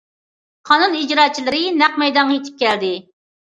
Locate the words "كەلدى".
2.65-2.91